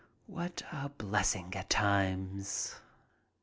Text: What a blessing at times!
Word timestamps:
What 0.25 0.63
a 0.71 0.89
blessing 0.89 1.53
at 1.55 1.69
times! 1.69 2.73